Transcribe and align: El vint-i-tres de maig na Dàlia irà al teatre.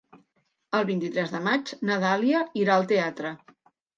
El 0.77 0.87
vint-i-tres 0.89 1.33
de 1.35 1.41
maig 1.49 1.69
na 1.89 1.99
Dàlia 2.05 2.41
irà 2.61 2.79
al 2.79 2.89
teatre. 2.93 3.35